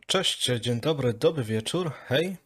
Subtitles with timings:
[0.00, 2.36] Cześć, dzień dobry, dobry wieczór, hej,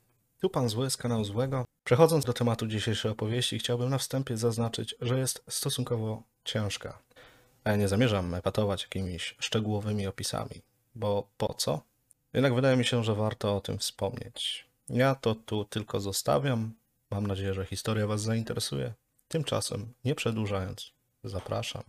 [0.41, 1.65] tu pan Zły z kanału Złego.
[1.84, 6.98] Przechodząc do tematu dzisiejszej opowieści, chciałbym na wstępie zaznaczyć, że jest stosunkowo ciężka.
[7.64, 10.62] A nie zamierzam epatować jakimiś szczegółowymi opisami,
[10.95, 11.80] bo po co?
[12.34, 14.66] Jednak wydaje mi się, że warto o tym wspomnieć.
[14.88, 16.72] Ja to tu tylko zostawiam.
[17.10, 18.92] Mam nadzieję, że historia was zainteresuje.
[19.28, 20.92] Tymczasem, nie przedłużając,
[21.24, 21.82] zapraszam.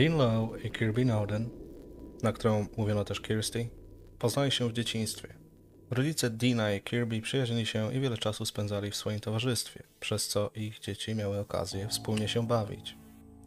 [0.00, 1.48] Dean Lowe i Kirby Norden,
[2.22, 3.68] na którą mówiono też Kirsty,
[4.18, 5.28] poznali się w dzieciństwie.
[5.90, 10.50] Rodzice Deana i Kirby przyjaźnili się i wiele czasu spędzali w swoim towarzystwie, przez co
[10.54, 12.96] ich dzieci miały okazję wspólnie się bawić.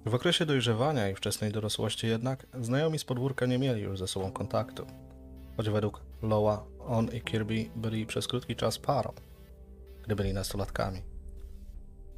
[0.05, 4.31] W okresie dojrzewania i wczesnej dorosłości jednak znajomi z podwórka nie mieli już ze sobą
[4.31, 4.85] kontaktu,
[5.57, 9.13] choć według Lowa on i Kirby byli przez krótki czas parą,
[10.05, 11.01] gdy byli nastolatkami.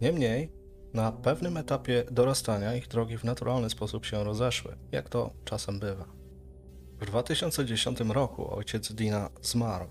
[0.01, 0.64] Niemniej,
[0.95, 6.05] na pewnym etapie dorastania ich drogi w naturalny sposób się rozeszły, jak to czasem bywa.
[7.01, 9.85] W 2010 roku ojciec Dina zmarł.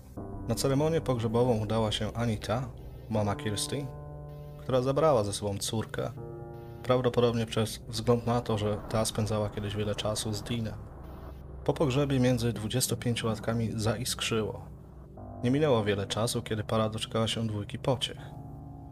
[0.47, 2.69] Na ceremonię pogrzebową udała się Anita,
[3.09, 3.87] mama Kirsty,
[4.59, 6.11] która zabrała ze sobą córkę,
[6.83, 10.75] prawdopodobnie przez wzgląd na to, że ta spędzała kiedyś wiele czasu z Dinem.
[11.63, 14.65] Po pogrzebie między 25-latkami zaiskrzyło.
[15.43, 18.44] Nie minęło wiele czasu, kiedy para doczekała się dwójki pociech.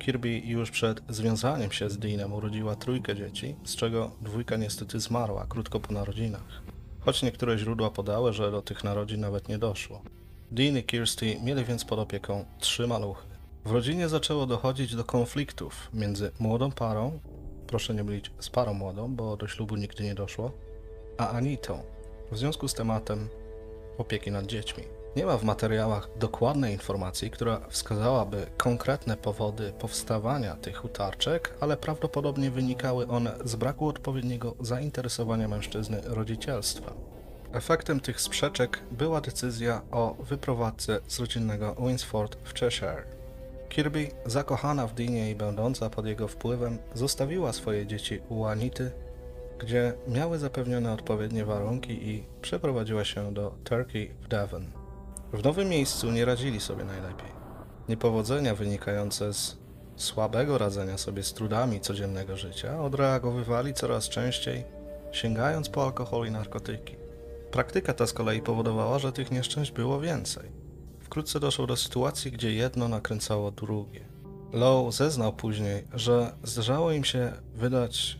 [0.05, 5.45] Kirby już przed związaniem się z Deanem urodziła trójkę dzieci, z czego dwójka niestety zmarła
[5.49, 6.61] krótko po narodzinach.
[6.99, 10.01] Choć niektóre źródła podały, że do tych narodzin nawet nie doszło.
[10.51, 13.27] Dean i Kirsty mieli więc pod opieką trzy maluchy.
[13.65, 17.19] W rodzinie zaczęło dochodzić do konfliktów między młodą parą,
[17.67, 20.51] proszę nie mylić z parą młodą, bo do ślubu nigdy nie doszło,
[21.17, 21.83] a Anitą,
[22.31, 23.29] w związku z tematem
[23.97, 24.83] opieki nad dziećmi.
[25.15, 32.51] Nie ma w materiałach dokładnej informacji, która wskazałaby konkretne powody powstawania tych utarczek, ale prawdopodobnie
[32.51, 36.93] wynikały one z braku odpowiedniego zainteresowania mężczyzny rodzicielstwem.
[37.51, 43.03] Efektem tych sprzeczek była decyzja o wyprowadzce z rodzinnego Winsford w Cheshire.
[43.69, 48.91] Kirby, zakochana w Deanie i będąca pod jego wpływem, zostawiła swoje dzieci u Anity,
[49.59, 54.82] gdzie miały zapewnione odpowiednie warunki i przeprowadziła się do Turkey w Devon.
[55.33, 57.31] W nowym miejscu nie radzili sobie najlepiej.
[57.89, 59.57] Niepowodzenia wynikające z
[59.95, 64.63] słabego radzenia sobie z trudami codziennego życia odreagowywali coraz częściej,
[65.11, 66.95] sięgając po alkohol i narkotyki.
[67.51, 70.51] Praktyka ta z kolei powodowała, że tych nieszczęść było więcej.
[70.99, 74.05] Wkrótce doszło do sytuacji, gdzie jedno nakręcało drugie.
[74.51, 78.19] Lowe zeznał później, że zdarzało im się wydać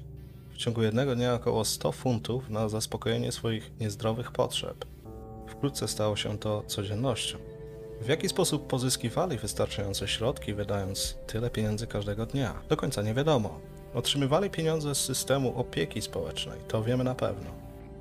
[0.53, 4.92] w ciągu jednego dnia około 100 funtów na zaspokojenie swoich niezdrowych potrzeb.
[5.63, 7.37] Wkrótce stało się to codziennością.
[8.01, 12.61] W jaki sposób pozyskiwali wystarczające środki, wydając tyle pieniędzy każdego dnia?
[12.69, 13.59] Do końca nie wiadomo.
[13.93, 17.49] Otrzymywali pieniądze z systemu opieki społecznej, to wiemy na pewno.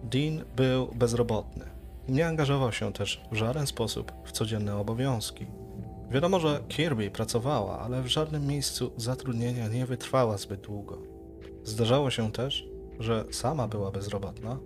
[0.02, 1.64] Dean był bezrobotny.
[2.08, 5.46] Nie angażował się też w żaden sposób w codzienne obowiązki.
[6.10, 10.98] Wiadomo, że Kirby pracowała, ale w żadnym miejscu zatrudnienia nie wytrwała zbyt długo.
[11.64, 12.64] Zdarzało się też,
[12.98, 14.58] że sama była bezrobotna,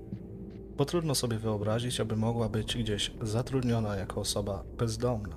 [0.77, 5.37] bo trudno sobie wyobrazić, aby mogła być gdzieś zatrudniona jako osoba bezdomna.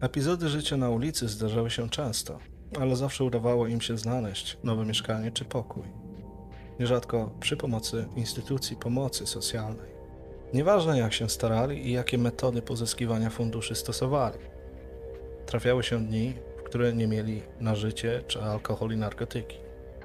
[0.00, 2.38] Epizody życia na ulicy zdarzały się często,
[2.80, 5.84] ale zawsze udawało im się znaleźć nowe mieszkanie czy pokój.
[6.80, 9.90] Nierzadko przy pomocy instytucji pomocy socjalnej.
[10.54, 14.38] Nieważne jak się starali i jakie metody pozyskiwania funduszy stosowali.
[15.46, 19.56] Trafiały się dni, w które nie mieli na życie czy alkohol i narkotyki.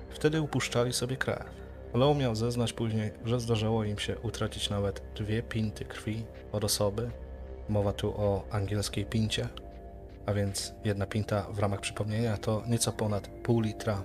[0.09, 1.64] Wtedy upuszczali sobie krew.
[1.95, 7.11] Low miał zeznać później, że zdarzało im się utracić nawet dwie pinty krwi od osoby.
[7.69, 9.47] Mowa tu o angielskiej pincie,
[10.25, 14.03] a więc jedna pinta w ramach przypomnienia to nieco ponad pół litra,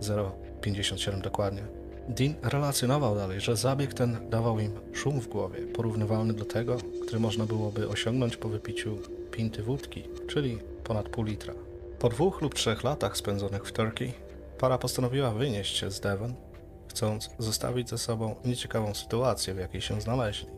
[0.00, 1.62] 0,57 dokładnie.
[2.08, 7.20] Dean relacjonował dalej, że zabieg ten dawał im szum w głowie, porównywalny do tego, który
[7.20, 8.98] można byłoby osiągnąć po wypiciu
[9.30, 11.54] pinty wódki, czyli ponad pół litra.
[11.98, 14.12] Po dwóch lub trzech latach spędzonych w Turkey,
[14.58, 16.34] para postanowiła wynieść się z Devon
[16.90, 20.48] chcąc zostawić ze sobą nieciekawą sytuację, w jakiej się znaleźli.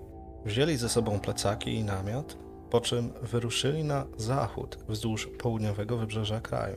[0.45, 2.37] Wzięli ze sobą plecaki i namiot,
[2.71, 6.77] po czym wyruszyli na zachód wzdłuż południowego wybrzeża kraju.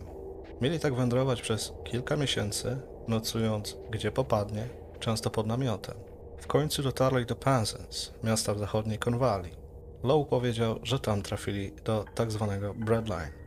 [0.62, 4.68] Mieli tak wędrować przez kilka miesięcy, nocując gdzie popadnie,
[5.00, 5.96] często pod namiotem.
[6.38, 9.50] W końcu dotarli do Penzance, miasta w zachodniej Konwali.
[10.04, 13.45] Lowe powiedział, że tam trafili do tak zwanego breadline.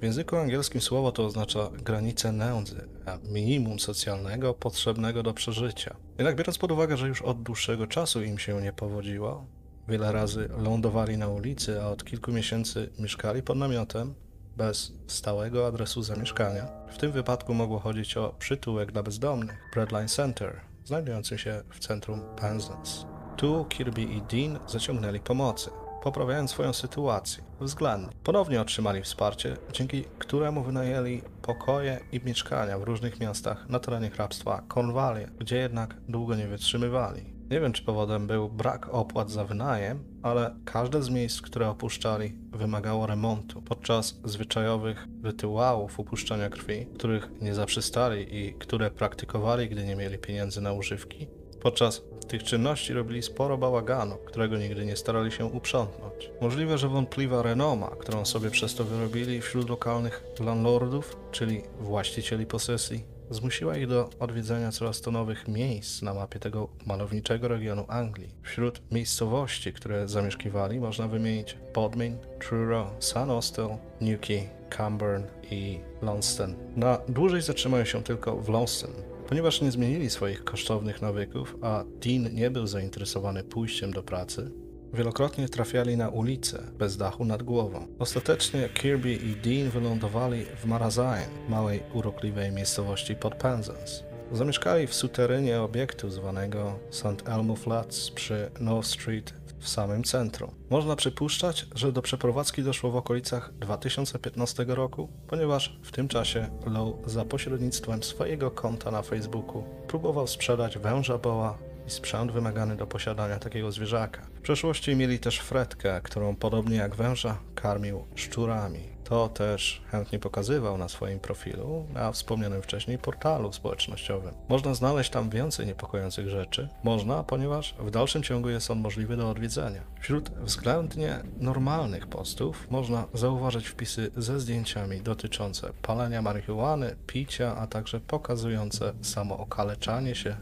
[0.00, 5.96] W języku angielskim słowo to oznacza granicę nędzy, a minimum socjalnego potrzebnego do przeżycia.
[6.18, 9.46] Jednak biorąc pod uwagę, że już od dłuższego czasu im się nie powodziło,
[9.88, 14.14] wiele razy lądowali na ulicy, a od kilku miesięcy mieszkali pod namiotem,
[14.56, 16.66] bez stałego adresu zamieszkania.
[16.90, 22.20] W tym wypadku mogło chodzić o przytułek dla bezdomnych, Breadline Center, znajdujący się w centrum
[22.36, 23.06] Penzance.
[23.36, 25.70] Tu Kirby i Dean zaciągnęli pomocy,
[26.02, 28.12] poprawiając swoją sytuację względnie.
[28.24, 34.62] Ponownie otrzymali wsparcie, dzięki któremu wynajęli pokoje i mieszkania w różnych miastach na terenie hrabstwa
[34.74, 37.40] Cornwallia, gdzie jednak długo nie wytrzymywali.
[37.50, 42.36] Nie wiem, czy powodem był brak opłat za wynajem, ale każde z miejsc, które opuszczali,
[42.52, 43.62] wymagało remontu.
[43.62, 50.60] Podczas zwyczajowych rytuałów upuszczania krwi, których nie zaprzestali i które praktykowali, gdy nie mieli pieniędzy
[50.60, 51.28] na używki,
[51.62, 56.30] podczas tych czynności robili sporo bałaganu, którego nigdy nie starali się uprzątnąć.
[56.40, 63.04] Możliwe, że wątpliwa renoma, którą sobie przez to wyrobili wśród lokalnych landlordów, czyli właścicieli posesji,
[63.30, 68.34] zmusiła ich do odwiedzania coraz to nowych miejsc na mapie tego malowniczego regionu Anglii.
[68.42, 76.54] Wśród miejscowości, które zamieszkiwali, można wymienić Bodmin, Truro, Sun Austell, Newquay, Camborne i Launceston.
[76.76, 82.34] Na dłużej zatrzymają się tylko w Launceston, Ponieważ nie zmienili swoich kosztownych nawyków, a Dean
[82.34, 84.50] nie był zainteresowany pójściem do pracy,
[84.94, 87.86] wielokrotnie trafiali na ulicę bez dachu nad głową.
[87.98, 94.04] Ostatecznie Kirby i Dean wylądowali w Marazain, małej urokliwej miejscowości pod Penzance.
[94.32, 97.28] Zamieszkali w suterenie obiektu zwanego St.
[97.28, 100.50] Elmo Flats przy North Street w samym centrum.
[100.70, 106.94] Można przypuszczać, że do przeprowadzki doszło w okolicach 2015 roku, ponieważ w tym czasie Low
[107.06, 113.38] za pośrednictwem swojego konta na Facebooku próbował sprzedać węża boa i sprzęt wymagany do posiadania
[113.38, 114.20] takiego zwierzaka.
[114.34, 118.99] W przeszłości mieli też fretkę, którą podobnie jak węża karmił szczurami.
[119.10, 124.34] To też chętnie pokazywał na swoim profilu na wspomnianym wcześniej portalu społecznościowym.
[124.48, 126.68] Można znaleźć tam więcej niepokojących rzeczy.
[126.84, 129.82] Można, ponieważ w dalszym ciągu jest on możliwy do odwiedzenia.
[130.00, 138.00] Wśród względnie normalnych postów można zauważyć wpisy ze zdjęciami dotyczące palenia marihuany, picia, a także
[138.00, 140.36] pokazujące samo okaleczanie się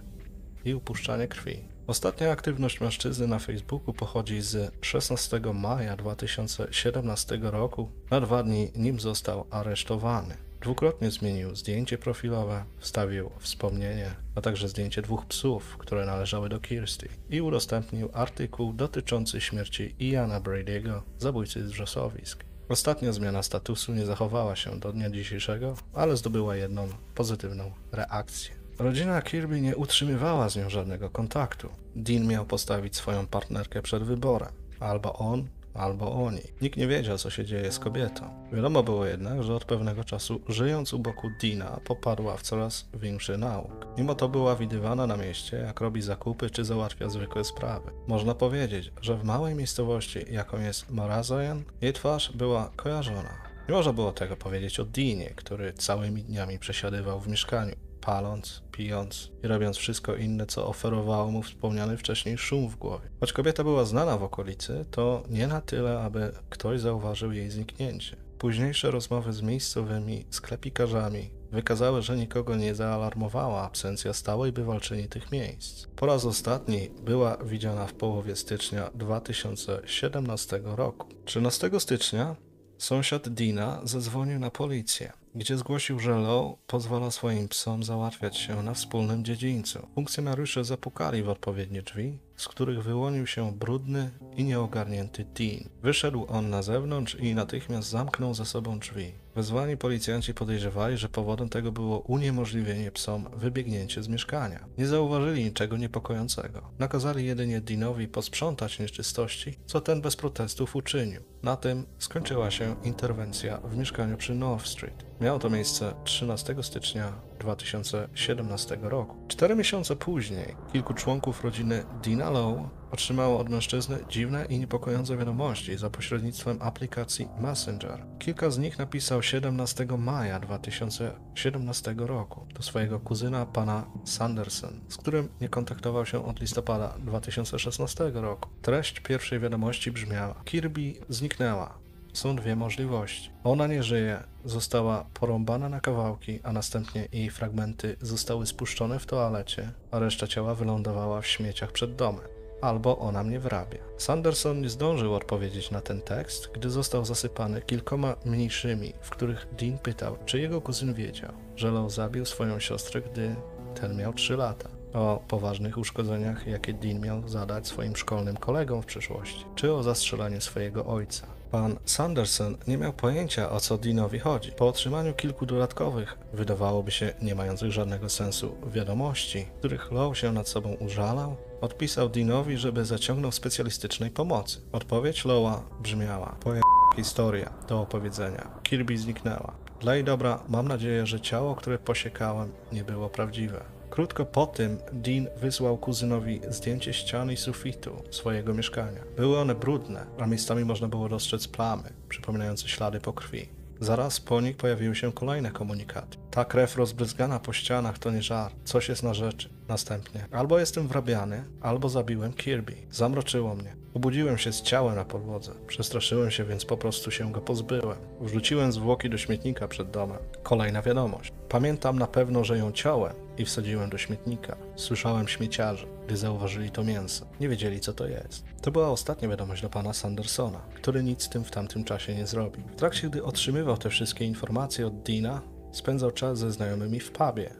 [0.64, 1.77] i upuszczanie krwi.
[1.88, 9.00] Ostatnia aktywność mężczyzny na Facebooku pochodzi z 16 maja 2017 roku, na dwa dni nim
[9.00, 10.36] został aresztowany.
[10.60, 17.08] Dwukrotnie zmienił zdjęcie profilowe, wstawił wspomnienie, a także zdjęcie dwóch psów, które należały do Kirsty
[17.30, 22.44] i udostępnił artykuł dotyczący śmierci Iana Brady'ego, zabójcy z wrzosowisk.
[22.68, 28.57] Ostatnia zmiana statusu nie zachowała się do dnia dzisiejszego, ale zdobyła jedną pozytywną reakcję.
[28.78, 31.68] Rodzina Kirby nie utrzymywała z nią żadnego kontaktu.
[31.96, 34.52] Dean miał postawić swoją partnerkę przed wyborem.
[34.80, 36.40] Albo on, albo oni.
[36.62, 38.48] Nikt nie wiedział, co się dzieje z kobietą.
[38.52, 43.38] Wiadomo było jednak, że od pewnego czasu, żyjąc u boku Dina, popadła w coraz większy
[43.38, 43.86] nauk.
[43.96, 47.90] Mimo to była widywana na mieście, jak robi zakupy czy załatwia zwykłe sprawy.
[48.06, 53.34] Można powiedzieć, że w małej miejscowości, jaką jest Marazoyan, jej twarz była kojarzona.
[53.68, 59.30] Nie można było tego powiedzieć o Deanie, który całymi dniami przesiadywał w mieszkaniu paląc, pijąc
[59.44, 63.08] i robiąc wszystko inne, co oferowało mu wspomniany wcześniej szum w głowie.
[63.20, 68.16] Choć kobieta była znana w okolicy, to nie na tyle, aby ktoś zauważył jej zniknięcie.
[68.38, 75.86] Późniejsze rozmowy z miejscowymi sklepikarzami wykazały, że nikogo nie zaalarmowała absencja stałej bywalczyni tych miejsc.
[75.96, 81.08] Po raz ostatni była widziana w połowie stycznia 2017 roku.
[81.24, 82.36] 13 stycznia
[82.78, 88.74] sąsiad Dina zadzwonił na policję gdzie zgłosił, że Low pozwala swoim psom załatwiać się na
[88.74, 89.86] wspólnym dziedzińcu.
[89.94, 95.68] Funkcjonariusze zapukali w odpowiednie drzwi, z których wyłonił się brudny i nieogarnięty Dean.
[95.82, 99.12] Wyszedł on na zewnątrz i natychmiast zamknął za sobą drzwi.
[99.34, 104.64] Wezwani policjanci podejrzewali, że powodem tego było uniemożliwienie psom wybiegnięcie z mieszkania.
[104.78, 106.70] Nie zauważyli niczego niepokojącego.
[106.78, 111.22] Nakazali jedynie Deanowi posprzątać nieczystości, co ten bez protestów uczynił.
[111.42, 115.06] Na tym skończyła się interwencja w mieszkaniu przy North Street.
[115.20, 119.16] Miało to miejsce 13 stycznia 2017 roku.
[119.28, 122.58] Cztery miesiące później kilku członków rodziny Dina Low
[122.90, 128.04] otrzymało od mężczyzny dziwne i niepokojące wiadomości za pośrednictwem aplikacji Messenger.
[128.18, 135.28] Kilka z nich napisał 17 maja 2017 roku do swojego kuzyna pana Sanderson, z którym
[135.40, 138.50] nie kontaktował się od listopada 2016 roku.
[138.62, 141.87] Treść pierwszej wiadomości brzmiała: Kirby zniknęła.
[142.12, 143.30] Są dwie możliwości.
[143.44, 149.72] Ona nie żyje, została porąbana na kawałki, a następnie jej fragmenty zostały spuszczone w toalecie,
[149.90, 152.24] a reszta ciała wylądowała w śmieciach przed domem.
[152.60, 153.78] Albo ona mnie wrabia.
[153.98, 159.78] Sanderson nie zdążył odpowiedzieć na ten tekst, gdy został zasypany kilkoma mniejszymi, w których Dean
[159.78, 163.36] pytał, czy jego kuzyn wiedział, że Low zabił swoją siostrę, gdy
[163.80, 168.86] ten miał 3 lata o poważnych uszkodzeniach, jakie Dean miał zadać swoim szkolnym kolegom w
[168.86, 171.37] przyszłości, czy o zastrzelanie swojego ojca.
[171.50, 174.52] Pan Sanderson nie miał pojęcia o co Deanowi chodzi.
[174.52, 180.48] Po otrzymaniu kilku dodatkowych, wydawałoby się nie mających żadnego sensu, wiadomości, których Lowe się nad
[180.48, 184.60] sobą użalał, odpisał Deanowi, żeby zaciągnął specjalistycznej pomocy.
[184.72, 186.60] Odpowiedź Lowa brzmiała: Poje
[186.96, 188.50] historia do opowiedzenia.
[188.62, 189.54] Kirby zniknęła.
[189.80, 193.77] Dla jej dobra mam nadzieję, że ciało, które posiekałem, nie było prawdziwe.
[193.90, 199.00] Krótko po tym Dean wysłał kuzynowi zdjęcie ściany i sufitu swojego mieszkania.
[199.16, 203.48] Były one brudne, a miejscami można było dostrzec plamy, przypominające ślady po krwi.
[203.80, 206.18] Zaraz po nich pojawiły się kolejne komunikaty.
[206.30, 209.48] Ta krew rozbryzgana po ścianach to nie żart, coś jest na rzeczy.
[209.68, 212.74] Następnie, albo jestem wrabiany, albo zabiłem Kirby.
[212.90, 213.76] Zamroczyło mnie.
[213.94, 215.52] Obudziłem się z ciałem na podłodze.
[215.66, 217.98] Przestraszyłem się, więc po prostu się go pozbyłem.
[218.20, 220.18] Wrzuciłem zwłoki do śmietnika przed domem.
[220.42, 221.32] Kolejna wiadomość.
[221.48, 224.56] Pamiętam na pewno, że ją ciąłem i wsadziłem do śmietnika.
[224.76, 227.26] Słyszałem śmieciarzy, gdy zauważyli to mięso.
[227.40, 228.44] Nie wiedzieli, co to jest.
[228.62, 232.26] To była ostatnia wiadomość do pana Sandersona, który nic z tym w tamtym czasie nie
[232.26, 232.64] zrobił.
[232.68, 235.42] W trakcie, gdy otrzymywał te wszystkie informacje od Dina,
[235.72, 237.50] spędzał czas ze znajomymi w pubie.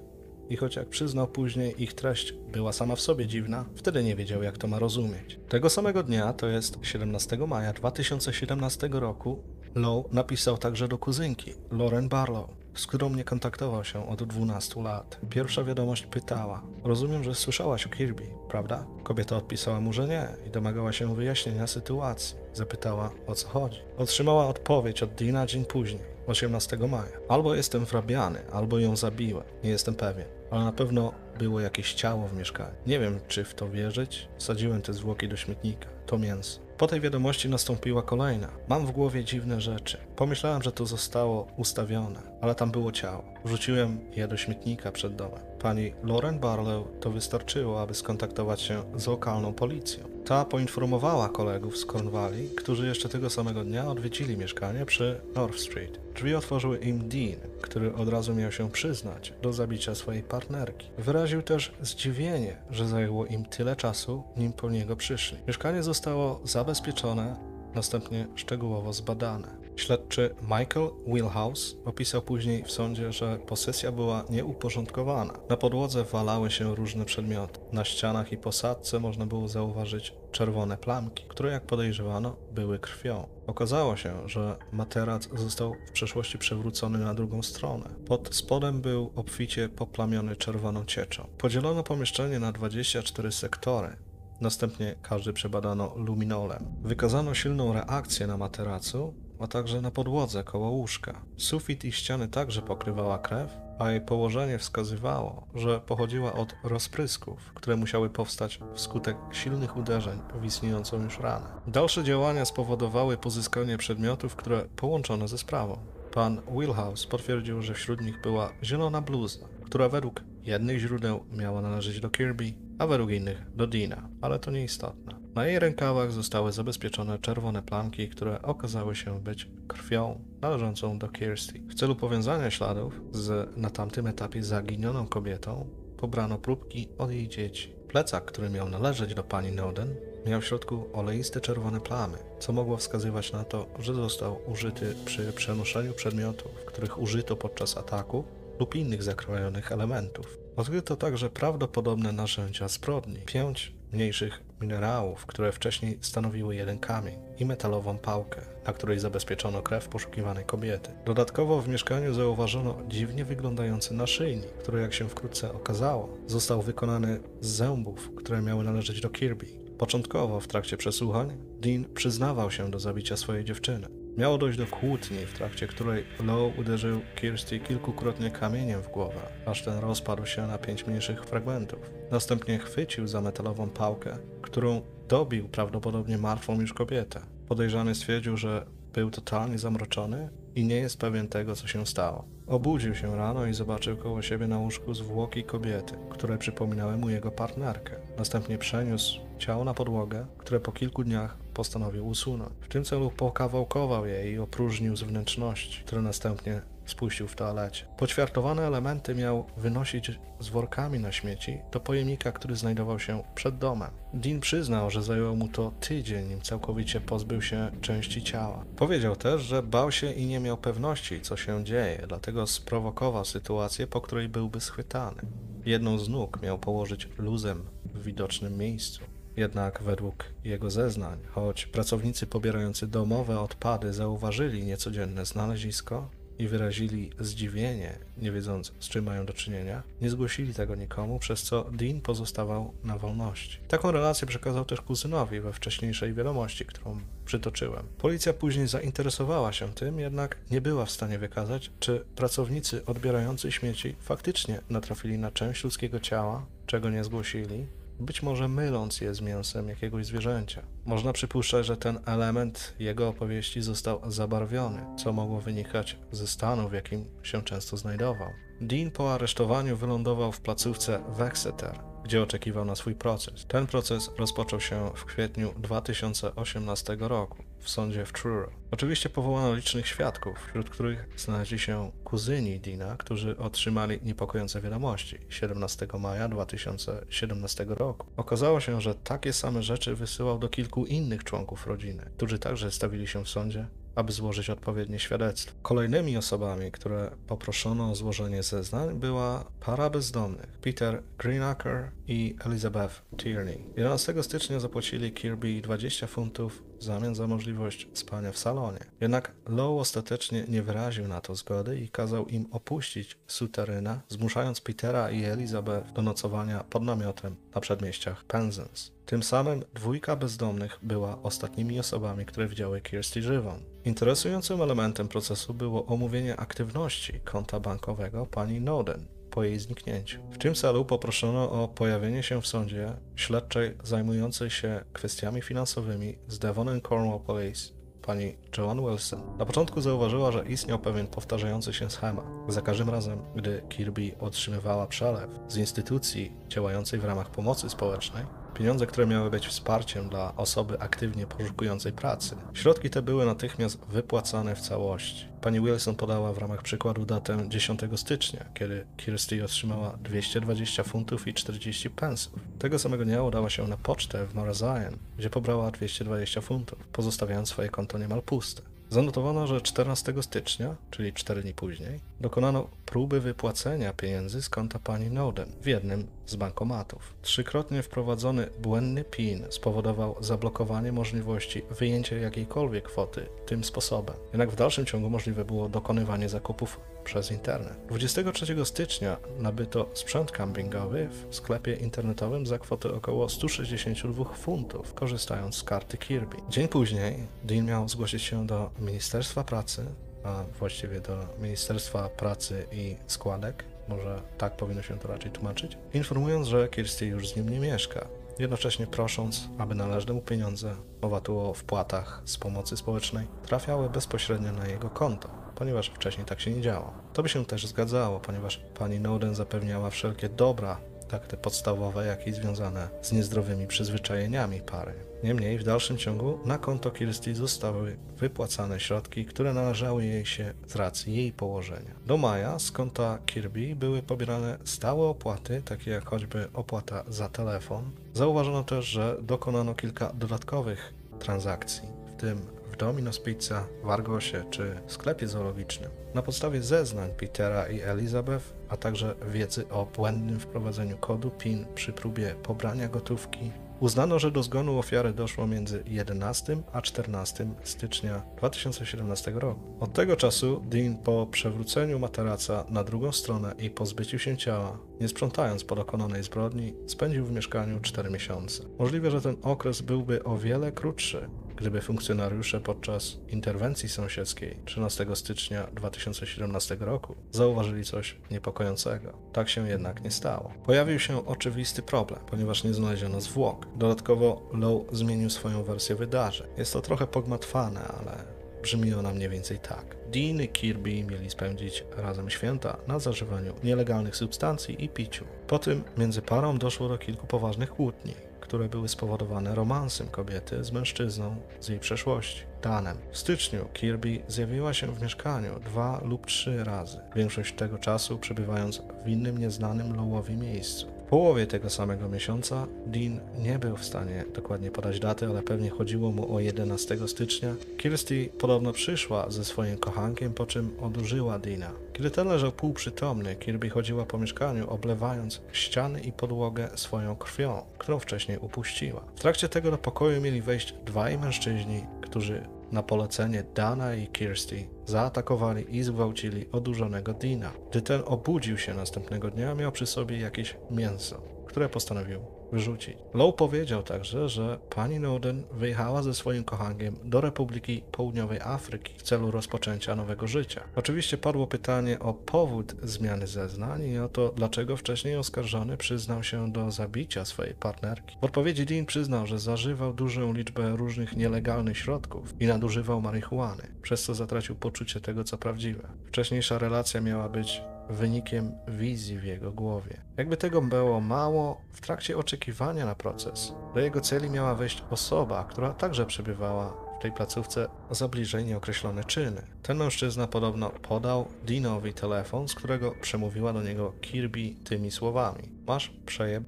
[0.49, 4.43] I choć jak przyznał później, ich treść była sama w sobie dziwna, wtedy nie wiedział,
[4.43, 5.39] jak to ma rozumieć.
[5.49, 9.43] Tego samego dnia, to jest 17 maja 2017 roku,
[9.75, 15.19] Lowe napisał także do kuzynki, Lauren Barlow, z którą nie kontaktował się od 12 lat.
[15.31, 18.87] Pierwsza wiadomość pytała: Rozumiem, że słyszałaś o Kirby, prawda?
[19.03, 22.37] Kobieta odpisała mu, że nie i domagała się wyjaśnienia sytuacji.
[22.55, 23.81] Zapytała, o co chodzi.
[23.99, 27.19] Otrzymała odpowiedź od Dina dzień później, 18 maja.
[27.29, 29.45] Albo jestem wrabiany, albo ją zabiłem.
[29.65, 30.27] Nie jestem pewien.
[30.51, 32.75] Ale na pewno było jakieś ciało w mieszkaniu.
[32.87, 34.29] Nie wiem, czy w to wierzyć.
[34.39, 35.89] Wsadziłem te zwłoki do śmietnika.
[36.07, 36.68] To mięso.
[36.79, 38.49] Po tej wiadomości nastąpiła kolejna.
[38.69, 39.99] Mam w głowie dziwne rzeczy.
[40.17, 43.25] Pomyślałem, że to zostało ustawione, ale tam było ciało.
[43.45, 45.41] Wrzuciłem je do śmietnika przed domem.
[45.59, 50.05] Pani Lauren Barlow to wystarczyło, aby skontaktować się z lokalną policją.
[50.29, 56.01] Ta poinformowała kolegów z Cornwalli, którzy jeszcze tego samego dnia odwiedzili mieszkanie przy North Street.
[56.15, 60.87] Drzwi otworzył im Dean, który od razu miał się przyznać do zabicia swojej partnerki.
[60.99, 65.39] Wyraził też zdziwienie, że zajęło im tyle czasu, nim po niego przyszli.
[65.47, 67.37] Mieszkanie zostało zabezpieczone,
[67.75, 69.68] następnie szczegółowo zbadane.
[69.79, 75.33] Śledczy Michael Wilhouse opisał później w sądzie, że posesja była nieuporządkowana.
[75.49, 77.61] Na podłodze walały się różne przedmioty.
[77.73, 83.29] Na ścianach i posadce można było zauważyć czerwone plamki, które jak podejrzewano były krwią.
[83.47, 87.91] Okazało się, że materac został w przeszłości przewrócony na drugą stronę.
[88.07, 91.27] Pod spodem był obficie poplamiony czerwoną cieczą.
[91.39, 93.97] Podzielono pomieszczenie na 24 sektory.
[94.41, 96.65] Następnie każdy przebadano luminolem.
[96.83, 101.21] Wykazano silną reakcję na materacu, a także na podłodze koło łóżka.
[101.37, 107.77] Sufit i ściany także pokrywała krew, a jej położenie wskazywało, że pochodziła od rozprysków, które
[107.77, 111.47] musiały powstać wskutek silnych uderzeń w istniejącą już ranę.
[111.67, 115.79] Dalsze działania spowodowały pozyskanie przedmiotów, które połączone ze sprawą.
[116.15, 122.01] Pan Wilhouse potwierdził, że wśród nich była zielona bluza, która według jednych źródeł miała należeć
[122.01, 125.18] do Kirby, a według innych do Dina, ale to nieistotne.
[125.35, 131.61] Na jej rękawach zostały zabezpieczone czerwone plamki, które okazały się być krwią należącą do Kirsty.
[131.69, 135.67] W celu powiązania śladów z na tamtym etapie zaginioną kobietą,
[135.97, 137.73] pobrano próbki od jej dzieci.
[137.89, 139.95] Plecak, który miał należeć do pani Noden,
[140.27, 145.33] miał w środku oleiste czerwone plamy, co mogło wskazywać na to, że został użyty przy
[145.33, 148.25] przenoszeniu przedmiotów, których użyto podczas ataku
[148.61, 150.39] lub innych zakrojonych elementów.
[150.57, 153.19] Odkryto także prawdopodobne narzędzia zbrodni.
[153.27, 159.89] Pięć mniejszych minerałów, które wcześniej stanowiły jeden kamień i metalową pałkę, na której zabezpieczono krew
[159.89, 160.91] poszukiwanej kobiety.
[161.07, 167.47] Dodatkowo w mieszkaniu zauważono dziwnie wyglądający naszyjnik, który jak się wkrótce okazało, został wykonany z
[167.47, 169.47] zębów, które miały należeć do Kirby.
[169.79, 173.98] Początkowo w trakcie przesłuchań Dean przyznawał się do zabicia swojej dziewczyny.
[174.19, 179.63] Miało dojść do kłótni, w trakcie której Lowe uderzył Kirsty kilkukrotnie kamieniem w głowę, aż
[179.63, 181.91] ten rozpadł się na pięć mniejszych fragmentów.
[182.11, 187.21] Następnie chwycił za metalową pałkę, którą dobił prawdopodobnie martwą już kobietę.
[187.49, 192.25] Podejrzany stwierdził, że był totalnie zamroczony i nie jest pewien tego, co się stało.
[192.47, 197.31] Obudził się rano i zobaczył koło siebie na łóżku zwłoki kobiety, które przypominały mu jego
[197.31, 197.97] partnerkę.
[198.17, 202.53] Następnie przeniósł ciało na podłogę, które po kilku dniach postanowił usunąć.
[202.61, 207.87] W tym celu pokawałkował je i opróżnił z wnętrzności, które następnie spuścił w toalecie.
[207.97, 210.11] Poćwiartowane elementy miał wynosić
[210.41, 213.91] z workami na śmieci do pojemnika, który znajdował się przed domem.
[214.15, 218.65] Dean przyznał, że zajęło mu to tydzień, nim całkowicie pozbył się części ciała.
[218.77, 223.87] Powiedział też, że bał się i nie miał pewności, co się dzieje, dlatego sprowokował sytuację,
[223.87, 225.23] po której byłby schwytany.
[225.65, 229.08] Jedną z nóg miał położyć luzem w widocznym miejscu.
[229.39, 237.99] Jednak według jego zeznań, choć pracownicy pobierający domowe odpady zauważyli niecodzienne znalezisko, i wyrazili zdziwienie,
[238.19, 242.73] nie wiedząc z czym mają do czynienia, nie zgłosili tego nikomu, przez co Dean pozostawał
[242.85, 243.59] na wolności.
[243.69, 247.87] Taką relację przekazał też kuzynowi we wcześniejszej wiadomości, którą przytoczyłem.
[247.99, 253.97] Policja później zainteresowała się tym, jednak nie była w stanie wykazać, czy pracownicy odbierający śmieci
[254.01, 257.67] faktycznie natrafili na część ludzkiego ciała, czego nie zgłosili,
[258.01, 260.63] być może myląc je z mięsem jakiegoś zwierzęcia.
[260.85, 266.73] Można przypuszczać, że ten element jego opowieści został zabarwiony, co mogło wynikać ze stanu, w
[266.73, 268.29] jakim się często znajdował.
[268.61, 273.47] Dean po aresztowaniu wylądował w placówce w Exeter, gdzie oczekiwał na swój proces.
[273.47, 278.51] Ten proces rozpoczął się w kwietniu 2018 roku w sądzie w Truro.
[278.71, 285.87] Oczywiście powołano licznych świadków, wśród których znaleźli się kuzyni Dina, którzy otrzymali niepokojące wiadomości 17
[286.01, 288.07] maja 2017 roku.
[288.17, 293.07] Okazało się, że takie same rzeczy wysyłał do kilku innych członków rodziny, którzy także stawili
[293.07, 293.67] się w sądzie
[293.99, 295.55] aby złożyć odpowiednie świadectwo.
[295.63, 303.65] Kolejnymi osobami, które poproszono o złożenie zeznań, była para bezdomnych Peter Greenacker i Elizabeth Tierney.
[303.77, 308.79] 11 stycznia zapłacili Kirby 20 funtów w zamian za możliwość spania w salonie.
[309.01, 315.11] Jednak Lowe ostatecznie nie wyraził na to zgody i kazał im opuścić suteryna, zmuszając Petera
[315.11, 318.91] i Elizabeth do nocowania pod namiotem na przedmieściach Penzance.
[319.07, 323.61] Tym samym dwójka bezdomnych była ostatnimi osobami, które widziały Kirsty żywą.
[323.85, 330.21] Interesującym elementem procesu było omówienie aktywności konta bankowego pani Noden po jej zniknięciu.
[330.31, 336.39] W tym celu poproszono o pojawienie się w sądzie śledczej zajmującej się kwestiami finansowymi z
[336.39, 339.23] Devon and Cornwall Police pani Joan Wilson.
[339.39, 342.25] Na początku zauważyła, że istniał pewien powtarzający się schemat.
[342.49, 348.25] Za każdym razem, gdy Kirby otrzymywała przelew z instytucji działającej w ramach pomocy społecznej,
[348.55, 352.37] Pieniądze, które miały być wsparciem dla osoby aktywnie poszukującej pracy.
[352.55, 355.29] Środki te były natychmiast wypłacane w całości.
[355.41, 361.35] Pani Wilson podała w ramach przykładu datę 10 stycznia, kiedy Kirsty otrzymała 220 funtów i
[361.35, 362.41] 40 pensów.
[362.59, 367.69] Tego samego dnia udała się na pocztę w Morazayan, gdzie pobrała 220 funtów, pozostawiając swoje
[367.69, 368.63] konto niemal puste.
[368.91, 375.11] Zanotowano, że 14 stycznia, czyli 4 dni później, dokonano próby wypłacenia pieniędzy z konta pani
[375.11, 377.15] Noden w jednym z bankomatów.
[377.23, 384.17] Trzykrotnie wprowadzony błędny PIN spowodował zablokowanie możliwości wyjęcia jakiejkolwiek kwoty tym sposobem.
[384.33, 387.79] Jednak w dalszym ciągu możliwe było dokonywanie zakupów przez internet.
[387.89, 395.63] 23 stycznia nabyto sprzęt campingowy w sklepie internetowym za kwotę około 162 funtów, korzystając z
[395.63, 396.37] karty Kirby.
[396.49, 399.85] Dzień później Dean miał zgłosić się do Ministerstwa Pracy,
[400.25, 406.49] a właściwie do Ministerstwa Pracy i Składek, może tak powinno się to raczej tłumaczyć, informując,
[406.49, 411.41] że Kirsty już z nim nie mieszka, jednocześnie prosząc, aby należne mu pieniądze, mowa tu
[411.41, 416.61] o wpłatach z pomocy społecznej, trafiały bezpośrednio na jego konto, ponieważ wcześniej tak się nie
[416.61, 416.93] działo.
[417.13, 422.27] To by się też zgadzało, ponieważ pani Noden zapewniała wszelkie dobra tak te podstawowe, jak
[422.27, 424.95] i związane z niezdrowymi przyzwyczajeniami pary.
[425.25, 430.77] Niemniej w dalszym ciągu na konto Kirsty zostały wypłacane środki, które należały jej się z
[430.77, 431.95] racji jej położenia.
[432.07, 437.91] Do maja z konta Kirby były pobierane stałe opłaty, takie jak choćby opłata za telefon.
[438.15, 445.29] Zauważono też, że dokonano kilka dodatkowych transakcji, w tym Domino's Pizza w Argosie czy sklepie
[445.29, 445.91] zoologicznym.
[446.15, 451.93] Na podstawie zeznań Petera i Elizabeth, a także wiedzy o błędnym wprowadzeniu kodu PIN przy
[451.93, 459.31] próbie pobrania gotówki, uznano, że do zgonu ofiary doszło między 11 a 14 stycznia 2017
[459.31, 459.61] roku.
[459.81, 465.09] Od tego czasu Dean po przewróceniu materaca na drugą stronę i pozbyciu się ciała, nie
[465.09, 468.63] sprzątając po dokonanej zbrodni, spędził w mieszkaniu 4 miesiące.
[468.79, 475.67] Możliwe, że ten okres byłby o wiele krótszy, gdyby funkcjonariusze podczas interwencji sąsiedzkiej 13 stycznia
[475.73, 479.13] 2017 roku zauważyli coś niepokojącego.
[479.33, 480.53] Tak się jednak nie stało.
[480.65, 483.67] Pojawił się oczywisty problem, ponieważ nie znaleziono zwłok.
[483.77, 486.47] Dodatkowo Lowe zmienił swoją wersję wydarzeń.
[486.59, 488.25] Jest to trochę pogmatwane, ale
[488.63, 489.97] brzmi ona mniej więcej tak.
[490.13, 495.25] Dean i Kirby mieli spędzić razem święta na zażywaniu nielegalnych substancji i piciu.
[495.47, 498.15] Po tym między parą doszło do kilku poważnych kłótni
[498.49, 502.97] które były spowodowane romansem kobiety z mężczyzną z jej przeszłości, Danem.
[503.11, 508.83] W styczniu Kirby zjawiła się w mieszkaniu dwa lub trzy razy, większość tego czasu przebywając
[509.05, 510.98] w innym nieznanym Lowowi miejscu.
[511.11, 516.13] Połowie tego samego miesiąca Dean nie był w stanie dokładnie podać daty, ale pewnie chodziło
[516.13, 517.55] mu o 11 stycznia.
[517.79, 521.71] Kirsty podobno przyszła ze swoim kochankiem, po czym odurzyła Deana.
[521.93, 527.99] Kiedy ten leżał półprzytomny, Kirby chodziła po mieszkaniu, oblewając ściany i podłogę swoją krwią, którą
[527.99, 529.05] wcześniej upuściła.
[529.17, 532.43] W trakcie tego do pokoju mieli wejść dwaj mężczyźni, którzy
[532.73, 537.53] na polecenie Dana i Kirsty zaatakowali i zgwałcili odurzonego Dina.
[537.71, 542.97] Gdy ten obudził się następnego dnia, miał przy sobie jakieś mięso, które postanowił wyrzucić.
[543.15, 549.03] Lowe powiedział także, że pani Noden wyjechała ze swoim kochankiem do Republiki Południowej Afryki w
[549.03, 550.61] celu rozpoczęcia nowego życia.
[550.77, 556.53] Oczywiście padło pytanie o powód zmiany zeznań i o to, dlaczego wcześniej oskarżony przyznał się
[556.53, 558.17] do zabicia swojej partnerki.
[558.21, 564.03] W odpowiedzi Dean przyznał, że zażywał dużą liczbę różnych nielegalnych środków i nadużywał marihuany, przez
[564.03, 565.89] co zatracił poczucie tego, co prawdziwe.
[566.07, 569.97] Wcześniejsza relacja miała być wynikiem wizji w jego głowie.
[570.17, 575.45] Jakby tego było mało, w trakcie oczekiwania na proces do jego celi miała wejść osoba,
[575.51, 579.43] która także przebywała w tej placówce za bliżej nieokreślone czyny.
[579.63, 585.93] Ten mężczyzna podobno podał Deanowi telefon, z którego przemówiła do niego Kirby tymi słowami: Masz
[586.07, 586.45] przejeb.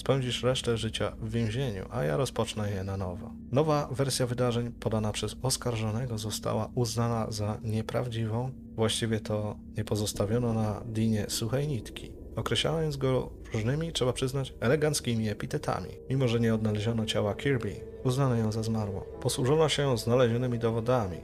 [0.00, 3.30] Spędzisz resztę życia w więzieniu, a ja rozpocznę je na nowo.
[3.52, 8.50] Nowa wersja wydarzeń podana przez oskarżonego została uznana za nieprawdziwą.
[8.76, 15.88] Właściwie to nie pozostawiono na Dinie suchej nitki, określając go różnymi, trzeba przyznać, eleganckimi epitetami.
[16.10, 19.00] Mimo, że nie odnaleziono ciała Kirby, uznano ją za zmarłą.
[19.22, 21.18] Posłużono się znalezionymi dowodami,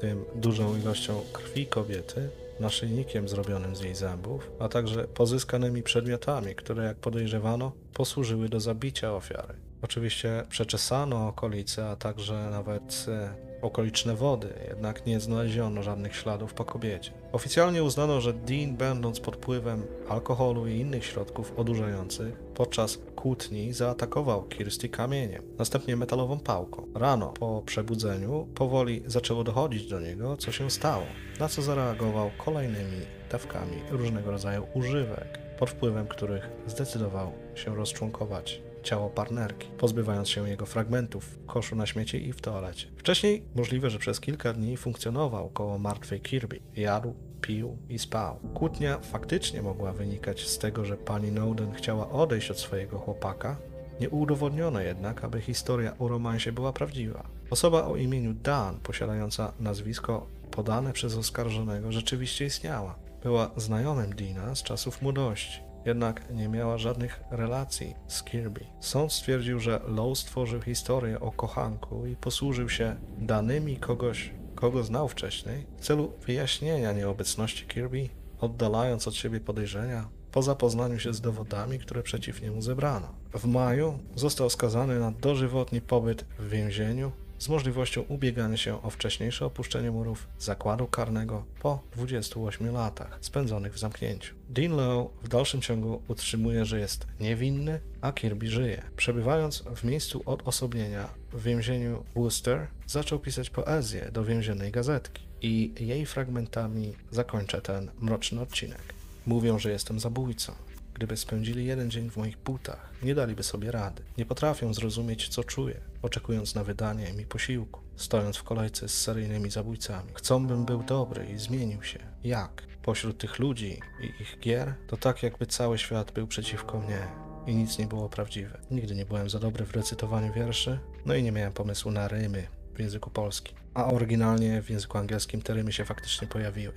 [0.00, 2.28] tym dużą ilością krwi kobiety,
[2.60, 9.14] naszyjnikiem zrobionym z jej zębów, a także pozyskanymi przedmiotami, które, jak podejrzewano, posłużyły do zabicia
[9.14, 9.54] ofiary.
[9.82, 16.64] Oczywiście przeczesano okolice, a także nawet e, okoliczne wody, jednak nie znaleziono żadnych śladów po
[16.64, 17.19] kobiecie.
[17.32, 24.42] Oficjalnie uznano, że Dean, będąc pod wpływem alkoholu i innych środków odurzających, podczas kłótni zaatakował
[24.42, 26.86] Kirsty kamieniem, następnie metalową pałką.
[26.94, 31.04] Rano, po przebudzeniu, powoli zaczęło dochodzić do niego, co się stało,
[31.40, 39.10] na co zareagował kolejnymi dawkami różnego rodzaju używek, pod wpływem których zdecydował się rozczłonkować ciało
[39.10, 42.86] partnerki, pozbywając się jego fragmentów w koszu na śmieci i w toalecie.
[42.96, 46.60] Wcześniej możliwe, że przez kilka dni funkcjonował koło martwej Kirby.
[46.76, 48.38] Jadł, pił i spał.
[48.54, 53.56] Kłótnia faktycznie mogła wynikać z tego, że pani Noden chciała odejść od swojego chłopaka,
[54.00, 57.26] nie udowodniono jednak, aby historia o romansie była prawdziwa.
[57.50, 62.94] Osoba o imieniu Dan, posiadająca nazwisko podane przez oskarżonego, rzeczywiście istniała.
[63.22, 68.66] Była znajomym Dina z czasów młodości jednak nie miała żadnych relacji z Kirby.
[68.80, 75.08] Sąd stwierdził, że Lowe stworzył historię o kochanku i posłużył się danymi kogoś, kogo znał
[75.08, 78.08] wcześniej, w celu wyjaśnienia nieobecności Kirby,
[78.40, 83.08] oddalając od siebie podejrzenia po zapoznaniu się z dowodami, które przeciw niemu zebrano.
[83.32, 89.46] W maju został skazany na dożywotni pobyt w więzieniu z możliwością ubiegania się o wcześniejsze
[89.46, 94.34] opuszczenie murów zakładu karnego po 28 latach spędzonych w zamknięciu.
[94.48, 98.82] Dean Lowe w dalszym ciągu utrzymuje, że jest niewinny, a Kirby żyje.
[98.96, 106.06] Przebywając w miejscu odosobnienia w więzieniu Worcester, zaczął pisać poezję do więziennej gazetki i jej
[106.06, 108.94] fragmentami zakończę ten mroczny odcinek.
[109.26, 110.52] Mówią, że jestem zabójcą.
[111.00, 114.02] Gdyby spędzili jeden dzień w moich butach, nie daliby sobie rady.
[114.18, 119.50] Nie potrafią zrozumieć, co czuję, oczekując na wydanie mi posiłku, stojąc w kolejce z seryjnymi
[119.50, 120.12] zabójcami.
[120.14, 121.98] Chcą, bym był dobry i zmienił się.
[122.24, 122.62] Jak?
[122.82, 127.08] Pośród tych ludzi i ich gier, to tak jakby cały świat był przeciwko mnie
[127.46, 128.60] i nic nie było prawdziwe.
[128.70, 132.46] Nigdy nie byłem za dobry w recytowaniu wierszy, no i nie miałem pomysłu na rymy
[132.74, 133.56] w języku polskim.
[133.74, 136.74] A oryginalnie w języku angielskim te rymy się faktycznie pojawiły.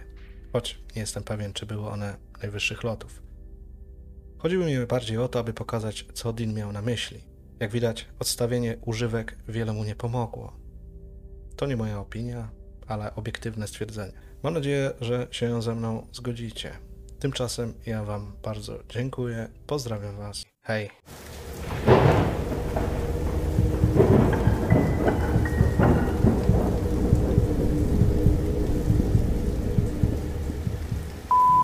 [0.54, 3.33] Choć nie jestem pewien, czy były one najwyższych lotów.
[4.43, 7.23] Chodziło mi bardziej o to, aby pokazać, co Dean miał na myśli.
[7.60, 10.53] Jak widać, odstawienie używek wiele mu nie pomogło.
[11.56, 12.49] To nie moja opinia,
[12.88, 14.13] ale obiektywne stwierdzenie.
[14.43, 16.71] Mam nadzieję, że się ze mną zgodzicie.
[17.19, 20.43] Tymczasem ja Wam bardzo dziękuję, pozdrawiam Was.
[20.62, 20.89] Hej!